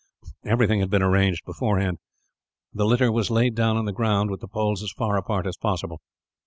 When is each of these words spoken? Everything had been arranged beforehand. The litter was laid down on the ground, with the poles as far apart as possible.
Everything 0.43 0.79
had 0.79 0.89
been 0.89 1.03
arranged 1.03 1.43
beforehand. 1.45 1.99
The 2.73 2.85
litter 2.87 3.11
was 3.11 3.29
laid 3.29 3.53
down 3.53 3.77
on 3.77 3.85
the 3.85 3.93
ground, 3.93 4.31
with 4.31 4.39
the 4.41 4.47
poles 4.47 4.81
as 4.81 4.91
far 4.91 5.15
apart 5.15 5.45
as 5.45 5.57
possible. 5.57 6.01